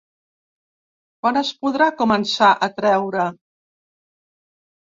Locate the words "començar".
1.99-2.49